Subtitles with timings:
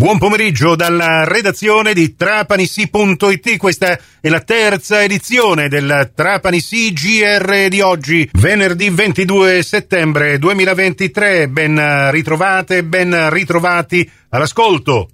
[0.00, 3.58] Buon pomeriggio dalla redazione di Trapanissi.it.
[3.58, 11.48] Questa è la terza edizione del Trapanissi GR di oggi, venerdì 22 settembre 2023.
[11.50, 15.10] Ben ritrovate, ben ritrovati all'ascolto.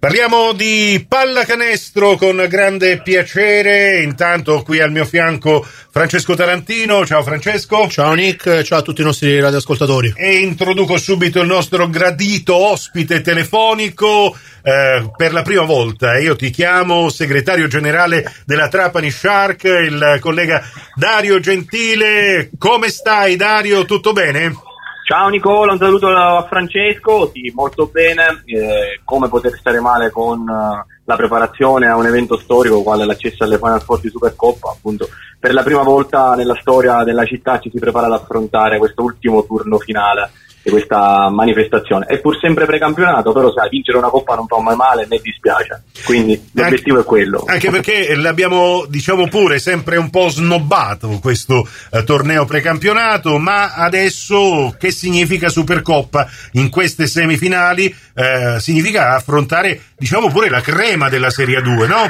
[0.00, 4.00] Parliamo di pallacanestro con grande piacere.
[4.00, 7.04] Intanto qui al mio fianco Francesco Tarantino.
[7.04, 7.86] Ciao Francesco.
[7.86, 10.14] Ciao Nick, ciao a tutti i nostri radioascoltatori.
[10.16, 16.18] E introduco subito il nostro gradito ospite telefonico eh, per la prima volta.
[16.18, 22.48] Io ti chiamo segretario generale della Trapani Shark, il collega Dario Gentile.
[22.56, 23.84] Come stai Dario?
[23.84, 24.68] Tutto bene?
[25.10, 30.38] Ciao Nicola, un saluto a Francesco, sì, molto bene, eh, come poter stare male con
[30.38, 35.08] uh, la preparazione a un evento storico quale l'accesso alle Final Four di Supercoppa, appunto
[35.36, 39.44] per la prima volta nella storia della città ci si prepara ad affrontare questo ultimo
[39.44, 40.30] turno finale
[40.62, 42.06] di questa manifestazione.
[42.06, 45.84] È pur sempre precampionato, però sai, vincere una coppa non fa mai male né dispiace.
[46.04, 47.44] Quindi l'obiettivo anche, è quello.
[47.46, 54.74] Anche perché l'abbiamo, diciamo pure, sempre un po' snobbato questo eh, torneo precampionato, ma adesso
[54.78, 57.94] che significa Supercoppa in queste semifinali?
[58.14, 62.08] Eh, significa affrontare, diciamo pure, la crema della Serie 2, no?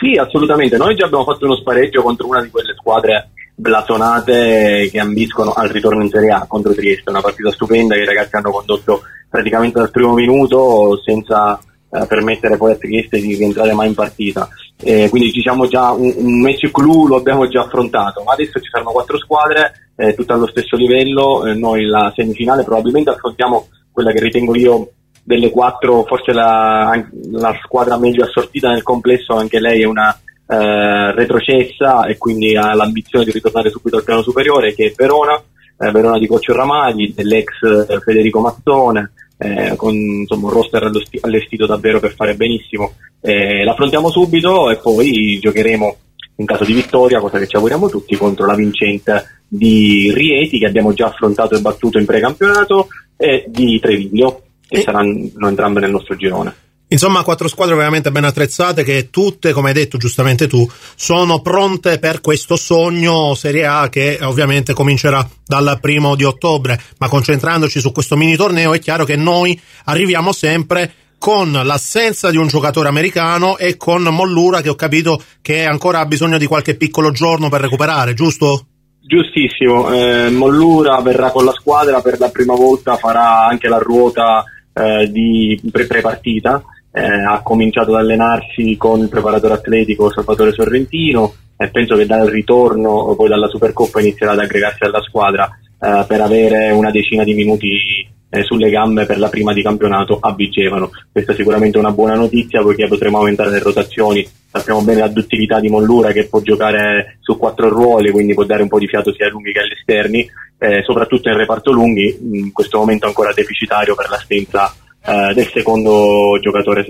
[0.00, 0.76] Sì, assolutamente.
[0.76, 5.68] Noi già abbiamo fatto uno spareggio contro una di quelle squadre blasonate che ambiscono al
[5.68, 9.80] ritorno in Serie A contro Trieste, una partita stupenda che i ragazzi hanno condotto praticamente
[9.80, 11.58] dal primo minuto senza
[11.90, 14.48] eh, permettere poi a Trieste di rientrare mai in partita.
[14.80, 18.68] Eh, quindi diciamo già un, un match clou lo abbiamo già affrontato, ma adesso ci
[18.70, 24.12] saranno quattro squadre, eh, tutte allo stesso livello, eh, noi la semifinale probabilmente affrontiamo quella
[24.12, 24.90] che ritengo io
[25.24, 30.16] delle quattro, forse la, la squadra meglio assortita nel complesso, anche lei è una
[30.48, 35.34] eh, retrocessa e quindi ha l'ambizione di ritornare subito al piano superiore che è Verona,
[35.78, 40.90] eh, Verona di Coccio Ramagli, dell'ex eh, Federico Mazzone, eh, con insomma, un roster
[41.20, 42.94] allestito davvero per fare benissimo.
[43.20, 45.96] Eh, l'affrontiamo subito e poi giocheremo
[46.36, 50.66] in caso di vittoria, cosa che ci auguriamo tutti, contro la vincente di Rieti che
[50.66, 54.82] abbiamo già affrontato e battuto in precampionato e di Treviglio che e...
[54.82, 56.54] saranno entrambe nel nostro girone.
[56.90, 61.98] Insomma, quattro squadre veramente ben attrezzate che tutte, come hai detto giustamente tu, sono pronte
[61.98, 66.80] per questo sogno Serie A che ovviamente comincerà dal primo di ottobre.
[66.98, 72.38] Ma concentrandoci su questo mini torneo è chiaro che noi arriviamo sempre con l'assenza di
[72.38, 76.74] un giocatore americano e con Mollura che ho capito che ancora ha bisogno di qualche
[76.74, 78.66] piccolo giorno per recuperare, giusto?
[79.00, 84.44] Giustissimo, eh, Mollura verrà con la squadra per la prima volta, farà anche la ruota
[84.72, 86.62] eh, di pre-partita
[86.92, 92.26] eh, ha cominciato ad allenarsi con il preparatore atletico Salvatore Sorrentino e penso che dal
[92.28, 95.48] ritorno poi dalla Supercoppa inizierà ad aggregarsi alla squadra
[95.80, 100.18] eh, per avere una decina di minuti eh, sulle gambe per la prima di campionato
[100.20, 100.90] a Vigevano.
[101.10, 104.26] Questa è sicuramente una buona notizia poiché potremo aumentare le rotazioni.
[104.50, 108.62] Sappiamo bene la duttilità di Mollura che può giocare su quattro ruoli, quindi può dare
[108.62, 110.28] un po' di fiato sia ai lunghi che agli esterni,
[110.58, 114.72] eh, soprattutto nel reparto lunghi, in questo momento ancora deficitario per l'assenza
[115.08, 116.86] eh, del secondo giocatore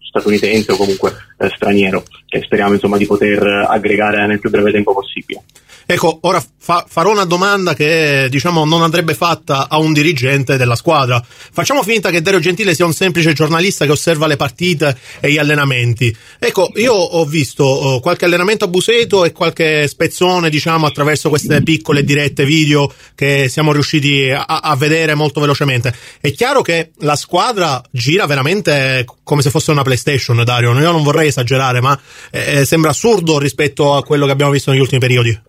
[0.00, 4.92] statunitense o comunque eh, straniero che speriamo insomma di poter aggregare nel più breve tempo
[4.92, 5.42] possibile.
[5.92, 10.76] Ecco, ora fa- farò una domanda che diciamo non andrebbe fatta a un dirigente della
[10.76, 11.20] squadra.
[11.26, 15.38] Facciamo finta che Dario Gentile sia un semplice giornalista che osserva le partite e gli
[15.38, 16.16] allenamenti.
[16.38, 17.64] Ecco, io ho visto
[17.96, 23.48] uh, qualche allenamento a Buseto e qualche spezzone, diciamo, attraverso queste piccole dirette video che
[23.48, 25.92] siamo riusciti a, a vedere molto velocemente.
[26.20, 27.59] È chiaro che la squadra
[27.90, 30.78] gira veramente come se fosse una PlayStation, Dario.
[30.78, 31.98] Io non vorrei esagerare, ma
[32.30, 35.48] eh, sembra assurdo rispetto a quello che abbiamo visto negli ultimi periodi.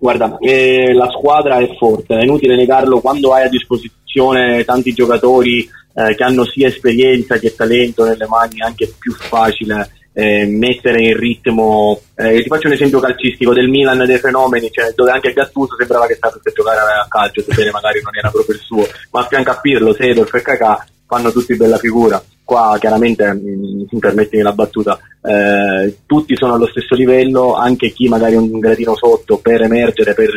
[0.00, 5.68] Guarda, eh, la squadra è forte, è inutile negarlo quando hai a disposizione tanti giocatori
[5.94, 11.02] eh, che hanno sia esperienza che talento nelle mani, è anche più facile eh, mettere
[11.02, 12.00] in ritmo.
[12.14, 16.06] Eh, ti faccio un esempio calcistico del Milan dei fenomeni, cioè, dove anche Gattuso sembrava
[16.06, 19.26] che stesse a giocare a calcio, sebbene magari non era proprio il suo, ma a
[19.26, 22.22] fianco a Pirlo, Sedorf e Kakà fanno tutti bella figura.
[22.44, 28.36] Qua chiaramente mi permetti la battuta eh, tutti sono allo stesso livello anche chi magari
[28.36, 30.30] un gradino sotto per emergere per,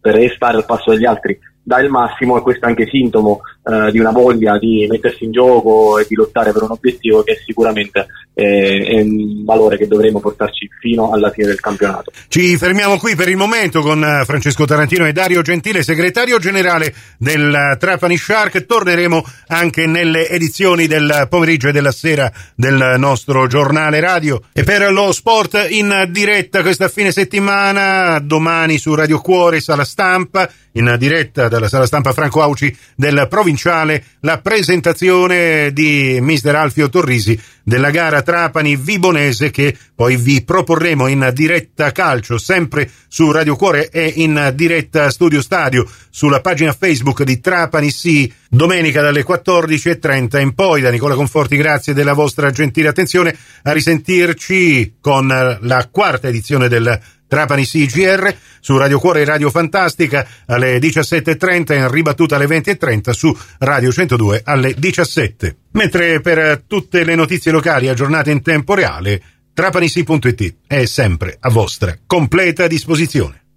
[0.00, 3.90] per stare al passo degli altri dà il massimo e questo è anche sintomo eh,
[3.90, 8.06] di una voglia di mettersi in gioco e di lottare per un obiettivo che sicuramente
[8.34, 12.10] eh, è un valore che dovremo portarci fino alla fine del campionato.
[12.28, 16.94] Ci fermiamo qui per il momento con eh, Francesco Tarantino e Dario Gentile, segretario generale
[17.18, 18.64] del Trapani Shark.
[18.64, 24.40] Torneremo anche nelle edizioni del pomeriggio e della sera del nostro giornale radio.
[24.52, 30.48] E per lo sport in diretta questa fine settimana, domani su Radio Cuore, sala stampa,
[30.72, 36.88] in diretta dal dalla sala stampa Franco Auci del Provinciale la presentazione di mister Alfio
[36.88, 43.90] Torrisi della gara Trapani-Vibonese che poi vi proporremo in diretta calcio sempre su Radio Cuore
[43.90, 50.54] e in diretta Studio Stadio sulla pagina Facebook di Trapani Sì domenica dalle 14.30 in
[50.54, 50.80] poi.
[50.80, 55.28] Da Nicola Conforti grazie della vostra gentile attenzione a risentirci con
[55.60, 61.88] la quarta edizione del Trapani CGR su Radio Cuore e Radio Fantastica alle 17.30 in
[61.88, 65.56] ribattuta alle 20.30 su Radio 102 alle 17.
[65.74, 69.22] Mentre per tutte le notizie locali aggiornate in tempo reale,
[69.54, 73.49] trapanisi.it è sempre a vostra completa disposizione.